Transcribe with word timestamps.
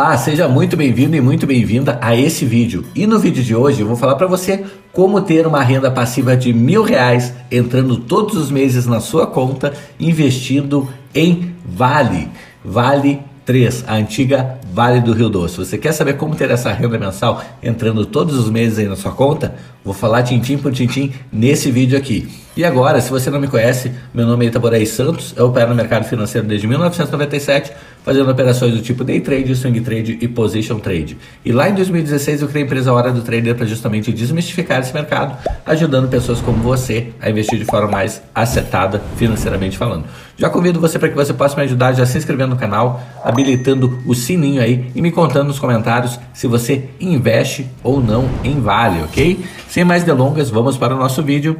Olá, 0.00 0.16
seja 0.16 0.46
muito 0.46 0.76
bem-vindo 0.76 1.16
e 1.16 1.20
muito 1.20 1.44
bem-vinda 1.44 1.98
a 2.00 2.14
esse 2.14 2.44
vídeo. 2.44 2.84
E 2.94 3.04
no 3.04 3.18
vídeo 3.18 3.42
de 3.42 3.52
hoje 3.52 3.80
eu 3.80 3.86
vou 3.88 3.96
falar 3.96 4.14
para 4.14 4.28
você 4.28 4.64
como 4.92 5.20
ter 5.20 5.44
uma 5.44 5.60
renda 5.60 5.90
passiva 5.90 6.36
de 6.36 6.52
mil 6.52 6.84
reais 6.84 7.34
entrando 7.50 7.96
todos 7.96 8.36
os 8.36 8.48
meses 8.48 8.86
na 8.86 9.00
sua 9.00 9.26
conta, 9.26 9.72
investindo 9.98 10.88
em 11.12 11.52
Vale. 11.66 12.28
Vale 12.64 13.18
3, 13.44 13.86
a 13.88 13.96
antiga 13.96 14.60
Vale 14.72 15.00
do 15.00 15.12
Rio 15.12 15.28
Doce. 15.28 15.56
Você 15.56 15.76
quer 15.76 15.90
saber 15.90 16.16
como 16.16 16.36
ter 16.36 16.48
essa 16.52 16.72
renda 16.72 16.96
mensal 16.96 17.42
entrando 17.60 18.06
todos 18.06 18.38
os 18.38 18.48
meses 18.48 18.78
aí 18.78 18.86
na 18.86 18.94
sua 18.94 19.10
conta? 19.10 19.56
Vou 19.88 19.94
falar 19.94 20.22
tintim 20.22 20.58
por 20.58 20.70
tintim 20.70 21.14
nesse 21.32 21.70
vídeo 21.70 21.96
aqui. 21.96 22.28
E 22.54 22.62
agora, 22.62 23.00
se 23.00 23.08
você 23.08 23.30
não 23.30 23.40
me 23.40 23.46
conhece, 23.46 23.90
meu 24.12 24.26
nome 24.26 24.44
é 24.44 24.48
Itaborei 24.48 24.84
Santos, 24.84 25.32
eu 25.34 25.46
opero 25.46 25.70
no 25.70 25.74
mercado 25.74 26.04
financeiro 26.04 26.46
desde 26.46 26.66
1997, 26.66 27.72
fazendo 28.04 28.30
operações 28.30 28.74
do 28.74 28.82
tipo 28.82 29.04
day 29.04 29.20
trade, 29.20 29.54
swing 29.54 29.80
trade 29.80 30.18
e 30.20 30.28
position 30.28 30.78
trade. 30.78 31.16
E 31.44 31.52
lá 31.52 31.70
em 31.70 31.74
2016 31.74 32.42
eu 32.42 32.48
criei 32.48 32.64
a 32.64 32.66
empresa 32.66 32.92
Hora 32.92 33.12
do 33.12 33.22
Trader 33.22 33.54
para 33.54 33.64
justamente 33.64 34.12
desmistificar 34.12 34.80
esse 34.80 34.92
mercado, 34.92 35.38
ajudando 35.64 36.08
pessoas 36.08 36.40
como 36.40 36.58
você 36.58 37.12
a 37.20 37.30
investir 37.30 37.58
de 37.58 37.64
forma 37.64 37.88
mais 37.88 38.20
acertada 38.34 39.00
financeiramente 39.16 39.78
falando. 39.78 40.04
Já 40.36 40.50
convido 40.50 40.80
você 40.80 40.98
para 40.98 41.08
que 41.08 41.16
você 41.16 41.32
possa 41.32 41.56
me 41.56 41.62
ajudar 41.62 41.92
já 41.92 42.06
se 42.06 42.16
inscrevendo 42.16 42.50
no 42.50 42.56
canal, 42.56 43.00
habilitando 43.24 44.00
o 44.06 44.14
sininho 44.14 44.62
aí 44.62 44.90
e 44.94 45.02
me 45.02 45.10
contando 45.12 45.48
nos 45.48 45.58
comentários 45.58 46.18
se 46.32 46.46
você 46.46 46.88
investe 47.00 47.68
ou 47.82 48.00
não 48.00 48.28
em 48.44 48.60
Vale, 48.60 49.02
ok? 49.02 49.44
Sem 49.78 49.84
mais 49.84 50.02
delongas, 50.02 50.50
vamos 50.50 50.76
para 50.76 50.92
o 50.92 50.98
nosso 50.98 51.22
vídeo. 51.22 51.56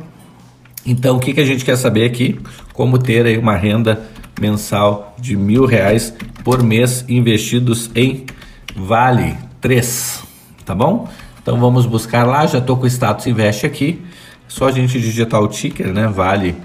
Então, 0.85 1.19
o 1.19 1.21
que, 1.21 1.33
que 1.33 1.41
a 1.41 1.45
gente 1.45 1.65
quer 1.65 1.77
saber 1.77 2.05
aqui? 2.05 2.37
Como 2.73 2.99
ter 2.99 3.25
aí 3.25 3.39
uma 3.39 3.55
renda 3.55 4.09
mensal 4.41 5.15
de 5.21 5.37
mil 5.37 5.65
reais 5.65 6.13
por 6.43 6.61
mês 6.61 7.05
investidos 7.09 7.89
em 7.95 8.27
Vale 8.75 9.39
3, 9.61 10.25
tá 10.65 10.75
bom? 10.75 11.09
Então 11.41 11.61
vamos 11.61 11.87
buscar 11.87 12.27
lá, 12.27 12.45
já 12.45 12.59
estou 12.59 12.77
com 12.77 12.83
o 12.83 12.87
status 12.89 13.29
investe 13.29 13.65
aqui, 13.65 14.03
só 14.49 14.67
a 14.67 14.73
gente 14.73 15.01
digitar 15.01 15.41
o 15.41 15.47
ticker, 15.47 15.93
né? 15.93 16.09
Vale 16.09 16.57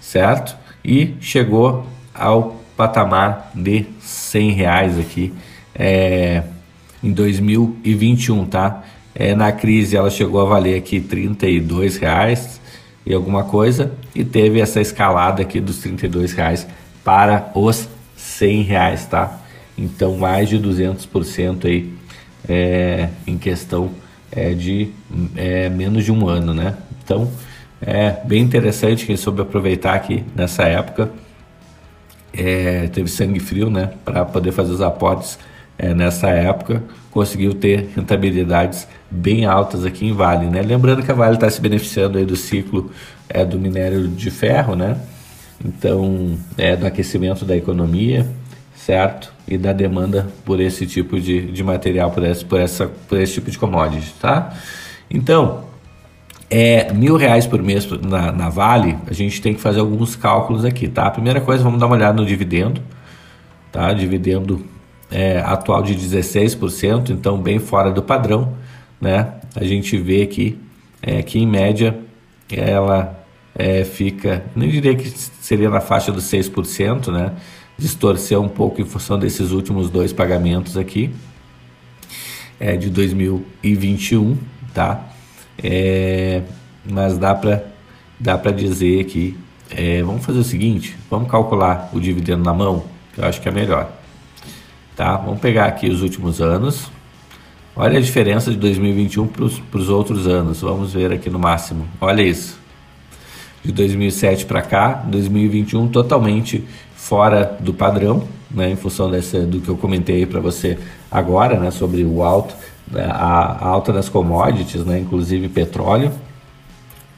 certo? 0.00 0.56
E 0.84 1.14
chegou 1.20 1.86
ao 2.12 2.56
patamar 2.76 3.52
de 3.54 3.86
100 4.00 4.50
reais 4.50 4.98
aqui 4.98 5.32
é, 5.72 6.42
em 7.00 7.12
2021, 7.12 8.44
tá? 8.46 8.82
É, 9.14 9.32
na 9.32 9.52
crise 9.52 9.96
ela 9.96 10.10
chegou 10.10 10.40
a 10.40 10.44
valer 10.46 10.76
aqui 10.76 11.00
32 11.00 11.96
reais 11.98 12.60
e 13.06 13.14
alguma 13.14 13.44
coisa 13.44 13.92
e 14.12 14.24
teve 14.24 14.60
essa 14.60 14.80
escalada 14.80 15.42
aqui 15.42 15.60
dos 15.60 15.78
32 15.78 16.32
reais 16.32 16.66
para 17.04 17.52
os 17.54 17.88
100 18.16 18.62
reais, 18.62 19.06
tá? 19.06 19.38
Então 19.78 20.16
mais 20.16 20.48
de 20.48 20.58
200% 20.58 21.66
aí 21.66 21.92
é, 22.48 23.10
em 23.28 23.38
questão 23.38 23.90
é, 24.32 24.54
de 24.54 24.90
é, 25.36 25.68
menos 25.68 26.04
de 26.04 26.12
um 26.12 26.28
ano, 26.28 26.54
né? 26.54 26.76
Então 27.02 27.30
é 27.80 28.16
bem 28.24 28.42
interessante 28.42 29.06
quem 29.06 29.16
soube 29.16 29.40
aproveitar 29.40 29.94
aqui 29.94 30.24
nessa 30.34 30.64
época 30.64 31.10
é, 32.32 32.88
teve 32.88 33.08
sangue 33.08 33.40
frio 33.40 33.70
né, 33.70 33.90
para 34.04 34.24
poder 34.24 34.52
fazer 34.52 34.72
os 34.72 34.80
aportes 34.80 35.38
é, 35.78 35.94
nessa 35.94 36.28
época, 36.28 36.82
conseguiu 37.10 37.54
ter 37.54 37.90
rentabilidades 37.96 38.86
bem 39.10 39.46
altas 39.46 39.84
aqui 39.84 40.06
em 40.06 40.12
Vale. 40.12 40.46
Né? 40.46 40.62
Lembrando 40.62 41.02
que 41.02 41.10
a 41.10 41.14
Vale 41.14 41.34
está 41.34 41.48
se 41.50 41.60
beneficiando 41.60 42.18
aí 42.18 42.24
do 42.24 42.36
ciclo 42.36 42.90
é, 43.28 43.44
do 43.44 43.58
minério 43.58 44.06
de 44.06 44.30
ferro, 44.30 44.76
né? 44.76 44.98
então 45.64 46.38
é, 46.56 46.76
do 46.76 46.86
aquecimento 46.86 47.44
da 47.44 47.56
economia, 47.56 48.26
certo? 48.84 49.32
E 49.46 49.58
da 49.58 49.72
demanda 49.72 50.28
por 50.44 50.60
esse 50.60 50.86
tipo 50.86 51.20
de, 51.20 51.52
de 51.52 51.62
material, 51.62 52.10
por 52.10 52.24
esse, 52.24 52.44
por, 52.44 52.58
essa, 52.58 52.86
por 53.08 53.18
esse 53.18 53.34
tipo 53.34 53.50
de 53.50 53.58
commodity, 53.58 54.14
tá? 54.20 54.54
Então, 55.10 55.64
é 56.48 56.92
mil 56.92 57.16
reais 57.16 57.46
por 57.46 57.62
mês 57.62 57.86
na, 58.02 58.32
na, 58.32 58.48
Vale, 58.48 58.96
a 59.06 59.12
gente 59.12 59.40
tem 59.42 59.54
que 59.54 59.60
fazer 59.60 59.80
alguns 59.80 60.16
cálculos 60.16 60.64
aqui, 60.64 60.88
tá? 60.88 61.06
A 61.06 61.10
primeira 61.10 61.40
coisa, 61.40 61.62
vamos 61.62 61.78
dar 61.78 61.86
uma 61.86 61.96
olhada 61.96 62.20
no 62.20 62.26
dividendo, 62.26 62.80
tá? 63.70 63.92
Dividendo 63.92 64.64
é, 65.10 65.40
atual 65.40 65.82
de 65.82 65.94
16%, 65.94 67.10
então 67.10 67.38
bem 67.38 67.58
fora 67.58 67.90
do 67.90 68.02
padrão, 68.02 68.54
né? 69.00 69.34
A 69.54 69.64
gente 69.64 69.96
vê 69.98 70.22
aqui 70.22 70.58
é, 71.02 71.22
que 71.22 71.38
em 71.38 71.46
média 71.46 71.98
ela 72.50 73.24
é, 73.54 73.84
fica, 73.84 74.44
não 74.56 74.66
diria 74.66 74.94
que 74.94 75.08
seria 75.08 75.68
na 75.68 75.80
faixa 75.80 76.10
dos 76.10 76.24
6%, 76.24 77.12
né? 77.12 77.32
Distorceu 77.80 78.42
um 78.42 78.48
pouco 78.48 78.78
em 78.82 78.84
função 78.84 79.18
desses 79.18 79.52
últimos 79.52 79.88
dois 79.88 80.12
pagamentos 80.12 80.76
aqui, 80.76 81.10
é, 82.60 82.76
de 82.76 82.90
2021, 82.90 84.36
tá? 84.74 85.08
É, 85.62 86.42
mas 86.84 87.16
dá 87.16 87.34
para 87.34 87.64
dá 88.18 88.36
para 88.36 88.52
dizer 88.52 89.04
que 89.04 89.34
é, 89.70 90.02
vamos 90.02 90.26
fazer 90.26 90.40
o 90.40 90.44
seguinte, 90.44 90.94
vamos 91.08 91.30
calcular 91.30 91.88
o 91.94 91.98
dividendo 91.98 92.44
na 92.44 92.52
mão, 92.52 92.84
que 93.14 93.20
eu 93.20 93.24
acho 93.24 93.40
que 93.40 93.48
é 93.48 93.52
melhor. 93.52 93.90
Tá? 94.94 95.16
Vamos 95.16 95.40
pegar 95.40 95.64
aqui 95.64 95.88
os 95.88 96.02
últimos 96.02 96.42
anos. 96.42 96.90
Olha 97.74 97.98
a 97.98 98.02
diferença 98.02 98.50
de 98.50 98.58
2021 98.58 99.26
para 99.26 99.44
os 99.44 99.88
outros 99.88 100.26
anos. 100.26 100.60
Vamos 100.60 100.92
ver 100.92 101.12
aqui 101.12 101.30
no 101.30 101.38
máximo. 101.38 101.88
Olha 101.98 102.20
isso. 102.20 102.59
De 103.64 103.72
2007 103.72 104.46
para 104.46 104.62
cá, 104.62 105.04
2021 105.06 105.88
totalmente 105.88 106.64
fora 106.94 107.56
do 107.60 107.74
padrão, 107.74 108.26
né, 108.50 108.70
em 108.70 108.76
função 108.76 109.10
dessa, 109.10 109.40
do 109.40 109.60
que 109.60 109.68
eu 109.68 109.76
comentei 109.76 110.24
para 110.26 110.40
você 110.40 110.78
agora, 111.10 111.58
né, 111.58 111.70
sobre 111.70 112.04
o 112.04 112.22
alto 112.22 112.54
né, 112.90 113.04
a 113.08 113.66
alta 113.66 113.92
das 113.92 114.08
commodities, 114.08 114.84
né, 114.84 114.98
inclusive 114.98 115.48
petróleo. 115.48 116.10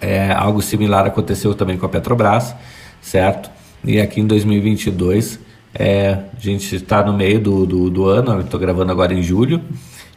É, 0.00 0.32
algo 0.32 0.60
similar 0.60 1.06
aconteceu 1.06 1.54
também 1.54 1.78
com 1.78 1.86
a 1.86 1.88
Petrobras, 1.88 2.54
certo? 3.00 3.50
E 3.84 4.00
aqui 4.00 4.20
em 4.20 4.26
2022, 4.26 5.38
é, 5.74 6.18
a 6.36 6.40
gente 6.40 6.74
está 6.74 7.04
no 7.04 7.12
meio 7.12 7.40
do, 7.40 7.64
do, 7.64 7.88
do 7.88 8.06
ano, 8.06 8.40
estou 8.40 8.58
gravando 8.58 8.90
agora 8.90 9.14
em 9.14 9.22
julho, 9.22 9.60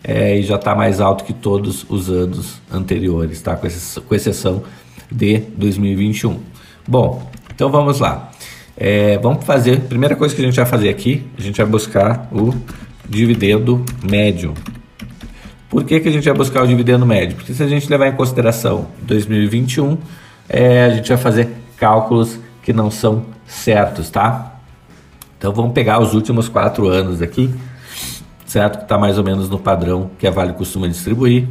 é, 0.03 0.38
e 0.38 0.44
já 0.44 0.56
está 0.56 0.75
mais 0.75 1.00
alto 1.00 1.24
que 1.24 1.34
todos 1.34 1.86
os 1.88 2.09
anos 2.09 2.59
anteriores, 2.72 3.42
tá? 3.42 3.56
com, 3.56 3.68
com 4.07 4.16
exceção 4.16 4.63
de 5.11 5.39
2021. 5.57 6.39
Bom, 6.88 7.29
então 7.53 7.69
vamos 7.69 7.99
lá. 7.99 8.31
É, 8.77 9.17
vamos 9.19 9.45
fazer, 9.45 9.81
primeira 9.81 10.16
coisa 10.16 10.35
que 10.35 10.41
a 10.41 10.45
gente 10.45 10.55
vai 10.55 10.66
fazer 10.66 10.89
aqui, 10.89 11.25
a 11.38 11.41
gente 11.41 11.57
vai 11.57 11.66
buscar 11.66 12.27
o 12.31 12.53
dividendo 13.07 13.83
médio, 14.03 14.53
por 15.75 15.83
que, 15.83 15.99
que 15.99 16.07
a 16.07 16.11
gente 16.11 16.23
vai 16.23 16.33
buscar 16.33 16.63
o 16.63 16.67
dividendo 16.67 17.05
médio? 17.05 17.35
Porque 17.35 17.53
se 17.53 17.61
a 17.61 17.67
gente 17.67 17.89
levar 17.89 18.07
em 18.07 18.13
consideração 18.13 18.88
2021, 19.01 19.97
é, 20.47 20.85
a 20.85 20.89
gente 20.91 21.09
vai 21.09 21.18
fazer 21.18 21.50
cálculos 21.75 22.39
que 22.63 22.71
não 22.71 22.89
são 22.89 23.25
certos, 23.45 24.09
tá? 24.09 24.56
Então 25.38 25.51
vamos 25.51 25.74
pegar 25.74 26.00
os 26.00 26.13
últimos 26.13 26.47
quatro 26.47 26.88
anos 26.88 27.21
aqui, 27.21 27.53
certo? 28.45 28.77
Que 28.77 28.83
está 28.83 28.97
mais 28.97 29.18
ou 29.18 29.24
menos 29.25 29.50
no 29.50 29.59
padrão 29.59 30.12
que 30.18 30.25
a 30.25 30.31
Vale 30.31 30.53
costuma 30.53 30.88
distribuir. 30.88 31.45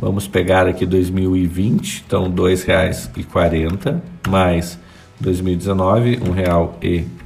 Vamos 0.00 0.28
pegar 0.28 0.68
aqui 0.68 0.86
2020, 0.86 2.04
então 2.06 2.26
R$ 2.26 2.30
2,40 2.30 4.00
mais 4.28 4.78
2019, 5.18 6.10
R$ 6.10 6.18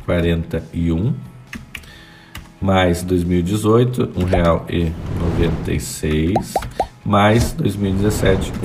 1,41 0.07 1.13
mais 2.59 3.03
2018, 3.03 4.03
R$ 4.03 4.09
1,96, 5.67 6.55
mais 7.05 7.53
2017, 7.53 8.53
R$ 8.53 8.59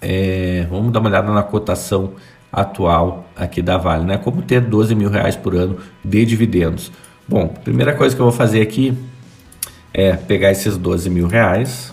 é, 0.00 0.66
vamos 0.70 0.92
dar 0.92 1.00
uma 1.00 1.08
olhada 1.08 1.32
na 1.32 1.42
cotação 1.42 2.12
atual 2.52 3.28
aqui 3.36 3.62
da 3.62 3.76
Vale, 3.76 4.04
né? 4.04 4.18
Como 4.18 4.42
ter 4.42 4.60
12 4.60 4.94
mil 4.94 5.10
reais 5.10 5.36
por 5.36 5.54
ano 5.54 5.78
de 6.04 6.24
dividendos. 6.24 6.90
Bom, 7.28 7.48
primeira 7.48 7.94
coisa 7.94 8.14
que 8.14 8.20
eu 8.20 8.26
vou 8.26 8.34
fazer 8.34 8.60
aqui 8.60 8.96
é 9.92 10.14
pegar 10.16 10.50
esses 10.50 10.76
12 10.76 11.10
mil 11.10 11.26
reais, 11.26 11.92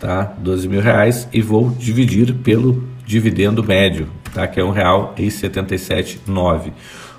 tá? 0.00 0.32
12 0.38 0.68
mil 0.68 0.80
reais 0.80 1.28
e 1.32 1.40
vou 1.40 1.70
dividir 1.70 2.34
pelo 2.34 2.84
dividendo 3.04 3.62
médio, 3.64 4.08
tá? 4.32 4.46
Que 4.46 4.60
é 4.60 4.64
um 4.64 4.70
real 4.70 5.12
e 5.16 5.26
77,9. 5.28 6.72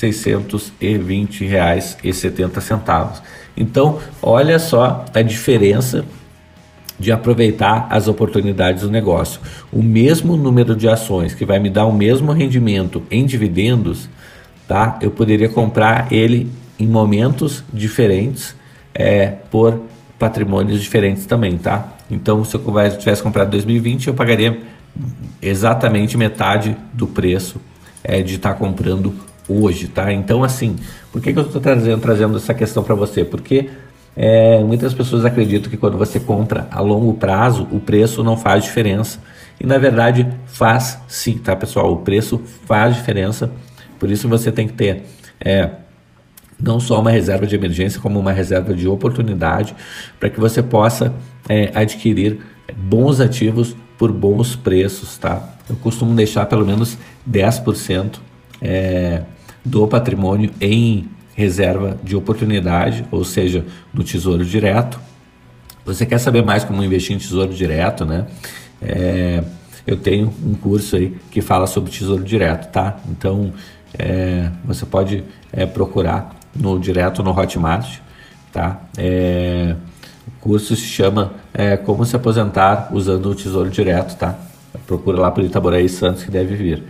248.620 0.00 1.48
reais 1.48 1.96
e 2.02 2.12
70 2.12 2.60
centavos. 2.60 3.22
Então, 3.56 3.98
olha 4.22 4.58
só 4.58 5.04
a 5.12 5.22
diferença 5.22 6.04
de 6.98 7.12
aproveitar 7.12 7.86
as 7.90 8.08
oportunidades 8.08 8.82
do 8.82 8.90
negócio. 8.90 9.40
O 9.72 9.82
mesmo 9.82 10.36
número 10.36 10.74
de 10.74 10.88
ações 10.88 11.34
que 11.34 11.44
vai 11.44 11.58
me 11.58 11.70
dar 11.70 11.86
o 11.86 11.92
mesmo 11.92 12.32
rendimento 12.32 13.02
em 13.10 13.24
dividendos, 13.24 14.08
tá? 14.66 14.98
Eu 15.00 15.10
poderia 15.10 15.48
comprar 15.48 16.12
ele 16.12 16.50
em 16.78 16.86
momentos 16.86 17.64
diferentes 17.72 18.54
é, 18.94 19.28
por 19.50 19.80
patrimônios 20.18 20.82
diferentes 20.82 21.24
também, 21.26 21.56
tá? 21.56 21.96
Então, 22.10 22.44
se 22.44 22.56
eu 22.56 22.62
tivesse 22.98 23.22
comprado 23.22 23.48
em 23.48 23.52
2020, 23.52 24.08
eu 24.08 24.14
pagaria 24.14 24.58
exatamente 25.40 26.16
metade 26.16 26.76
do 26.92 27.06
preço 27.06 27.60
é, 28.02 28.22
de 28.22 28.36
estar 28.36 28.54
tá 28.54 28.58
comprando 28.58 29.14
hoje, 29.48 29.88
tá? 29.88 30.12
Então, 30.12 30.44
assim, 30.44 30.76
por 31.10 31.22
que, 31.22 31.32
que 31.32 31.38
eu 31.38 31.44
estou 31.44 31.60
trazendo, 31.60 32.00
trazendo 32.00 32.36
essa 32.36 32.52
questão 32.52 32.82
para 32.82 32.94
você? 32.94 33.24
Porque 33.24 33.70
é, 34.14 34.62
muitas 34.62 34.92
pessoas 34.92 35.24
acreditam 35.24 35.70
que 35.70 35.76
quando 35.76 35.96
você 35.96 36.18
compra 36.18 36.66
a 36.70 36.80
longo 36.80 37.14
prazo, 37.14 37.66
o 37.70 37.80
preço 37.80 38.22
não 38.22 38.36
faz 38.36 38.64
diferença. 38.64 39.20
E 39.60 39.66
na 39.66 39.78
verdade 39.78 40.26
faz 40.46 41.00
sim, 41.08 41.38
tá 41.38 41.56
pessoal? 41.56 41.92
O 41.92 41.98
preço 41.98 42.40
faz 42.66 42.96
diferença. 42.96 43.50
Por 43.98 44.10
isso 44.10 44.28
você 44.28 44.52
tem 44.52 44.66
que 44.66 44.74
ter 44.74 45.04
é, 45.40 45.70
não 46.60 46.80
só 46.80 47.00
uma 47.00 47.10
reserva 47.10 47.46
de 47.46 47.54
emergência, 47.54 48.00
como 48.00 48.18
uma 48.18 48.32
reserva 48.32 48.74
de 48.74 48.88
oportunidade, 48.88 49.74
para 50.18 50.28
que 50.28 50.40
você 50.40 50.62
possa 50.62 51.14
é, 51.48 51.70
adquirir 51.74 52.40
bons 52.76 53.20
ativos 53.20 53.76
por 53.96 54.12
bons 54.12 54.54
preços, 54.56 55.16
tá? 55.18 55.54
Eu 55.68 55.76
costumo 55.76 56.14
deixar 56.14 56.46
pelo 56.46 56.64
menos 56.64 56.98
10% 57.28 58.18
é, 58.60 59.22
do 59.68 59.86
patrimônio 59.86 60.50
em 60.60 61.08
reserva 61.34 61.96
de 62.02 62.16
oportunidade, 62.16 63.04
ou 63.10 63.24
seja, 63.24 63.64
no 63.92 64.02
Tesouro 64.02 64.44
Direto. 64.44 64.98
Você 65.84 66.04
quer 66.04 66.18
saber 66.18 66.42
mais 66.42 66.64
como 66.64 66.82
investir 66.82 67.14
em 67.14 67.18
Tesouro 67.18 67.52
Direto, 67.54 68.04
né? 68.04 68.26
É, 68.82 69.42
eu 69.86 69.96
tenho 69.96 70.32
um 70.44 70.54
curso 70.54 70.96
aí 70.96 71.16
que 71.30 71.40
fala 71.40 71.66
sobre 71.66 71.90
Tesouro 71.90 72.24
Direto, 72.24 72.70
tá? 72.72 72.96
Então 73.08 73.52
é, 73.96 74.50
você 74.64 74.84
pode 74.84 75.22
é, 75.52 75.64
procurar 75.64 76.34
no 76.54 76.78
direto 76.78 77.22
no 77.22 77.30
Hotmart, 77.30 77.98
tá? 78.52 78.80
É, 78.96 79.76
o 80.26 80.30
curso 80.40 80.74
se 80.74 80.82
chama 80.82 81.34
é, 81.54 81.76
Como 81.76 82.04
se 82.04 82.16
aposentar 82.16 82.88
usando 82.92 83.26
o 83.26 83.34
Tesouro 83.34 83.70
Direto, 83.70 84.16
tá? 84.16 84.36
Procura 84.86 85.20
lá 85.20 85.30
para 85.30 85.44
Itaboraí 85.44 85.88
Santos 85.88 86.24
que 86.24 86.30
deve 86.30 86.54
vir. 86.54 86.82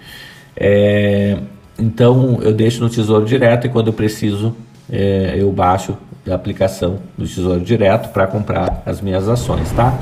É, 0.57 1.39
então 1.79 2.39
eu 2.43 2.53
deixo 2.53 2.83
no 2.83 2.91
Tesouro 2.91 3.25
Direto 3.25 3.67
e 3.67 3.71
quando 3.71 3.89
eu 3.89 3.93
preciso 3.93 4.55
é, 4.91 5.37
eu 5.39 5.51
baixo 5.53 5.97
a 6.29 6.35
aplicação 6.35 6.99
do 7.17 7.27
Tesouro 7.27 7.61
Direto 7.61 8.11
para 8.11 8.27
comprar 8.27 8.83
as 8.85 9.01
minhas 9.01 9.29
ações, 9.29 9.71
tá? 9.73 9.99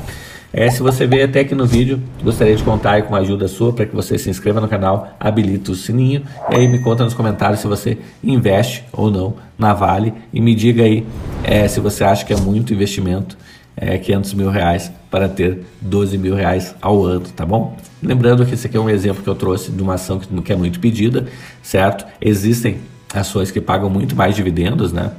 É, 0.52 0.70
se 0.70 0.80
você 0.80 1.06
veio 1.06 1.24
até 1.26 1.40
aqui 1.40 1.54
no 1.54 1.66
vídeo, 1.66 2.00
gostaria 2.22 2.56
de 2.56 2.62
contar 2.62 3.02
com 3.02 3.14
a 3.14 3.18
ajuda 3.18 3.46
sua 3.46 3.72
para 3.72 3.84
que 3.84 3.94
você 3.94 4.16
se 4.16 4.30
inscreva 4.30 4.60
no 4.60 4.66
canal, 4.66 5.10
habilite 5.20 5.70
o 5.70 5.74
sininho 5.74 6.22
e 6.50 6.56
aí 6.56 6.66
me 6.66 6.78
conta 6.78 7.04
nos 7.04 7.12
comentários 7.12 7.60
se 7.60 7.66
você 7.66 7.98
investe 8.24 8.84
ou 8.92 9.10
não 9.10 9.34
na 9.58 9.74
Vale 9.74 10.14
e 10.32 10.40
me 10.40 10.54
diga 10.54 10.82
aí 10.82 11.06
é, 11.44 11.68
se 11.68 11.78
você 11.78 12.04
acha 12.04 12.24
que 12.24 12.32
é 12.32 12.36
muito 12.36 12.72
investimento, 12.72 13.36
é, 13.76 13.98
500 13.98 14.34
mil 14.34 14.50
reais 14.50 14.90
para 15.10 15.28
ter 15.28 15.64
12 15.80 16.16
mil 16.16 16.34
reais 16.34 16.74
ao 16.80 17.04
ano, 17.04 17.26
tá 17.28 17.44
bom? 17.44 17.76
Lembrando 18.02 18.46
que 18.46 18.54
esse 18.54 18.66
aqui 18.66 18.76
é 18.76 18.80
um 18.80 18.88
exemplo 18.88 19.22
que 19.22 19.28
eu 19.28 19.34
trouxe 19.34 19.70
de 19.70 19.82
uma 19.82 19.94
ação 19.94 20.18
que 20.18 20.52
é 20.52 20.56
muito 20.56 20.80
pedida, 20.80 21.26
certo? 21.62 22.06
Existem 22.20 22.78
ações 23.14 23.50
que 23.50 23.60
pagam 23.60 23.90
muito 23.90 24.16
mais 24.16 24.34
dividendos, 24.34 24.92
né? 24.92 25.12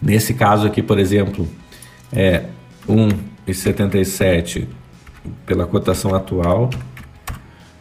Nesse 0.00 0.34
caso 0.34 0.66
aqui, 0.66 0.82
por 0.82 0.98
exemplo, 0.98 1.46
é 2.12 2.44
1,77 2.88 4.66
pela 5.46 5.66
cotação 5.66 6.14
atual, 6.14 6.70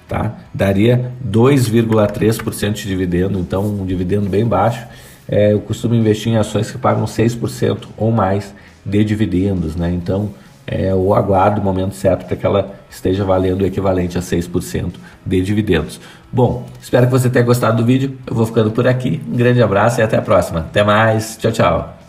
tá? 0.08 0.36
Daria 0.54 1.12
2,3% 1.25 2.74
de 2.74 2.88
dividendo, 2.88 3.40
então 3.40 3.66
um 3.66 3.86
dividendo 3.86 4.30
bem 4.30 4.46
baixo. 4.46 4.86
É, 5.28 5.54
eu 5.54 5.62
costumo 5.62 5.96
investir 5.96 6.32
em 6.32 6.38
ações 6.38 6.70
que 6.70 6.78
pagam 6.78 7.06
6% 7.06 7.88
ou 7.98 8.12
mais 8.12 8.54
de 8.85 9.03
dividendos, 9.03 9.75
né? 9.75 9.91
Então, 9.91 10.29
é, 10.65 10.91
eu 10.91 11.13
aguardo 11.13 11.59
o 11.59 11.63
momento 11.63 11.95
certo 11.95 12.25
para 12.25 12.35
que 12.35 12.45
ela 12.45 12.73
esteja 12.89 13.23
valendo 13.23 13.61
o 13.61 13.65
equivalente 13.65 14.17
a 14.17 14.21
6% 14.21 14.93
de 15.25 15.41
dividendos. 15.41 16.00
Bom, 16.31 16.65
espero 16.81 17.07
que 17.07 17.11
você 17.11 17.29
tenha 17.29 17.43
gostado 17.43 17.77
do 17.77 17.85
vídeo. 17.85 18.17
Eu 18.25 18.35
vou 18.35 18.45
ficando 18.45 18.71
por 18.71 18.88
aqui. 18.88 19.21
Um 19.27 19.35
grande 19.35 19.61
abraço 19.61 20.00
e 20.00 20.03
até 20.03 20.17
a 20.17 20.21
próxima. 20.21 20.61
Até 20.61 20.83
mais. 20.83 21.38
Tchau, 21.38 21.51
tchau. 21.51 22.00